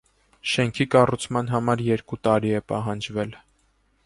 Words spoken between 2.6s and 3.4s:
է պահանջվել։